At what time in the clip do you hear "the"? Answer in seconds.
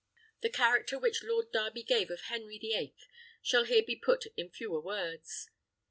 0.41-0.49, 2.57-2.73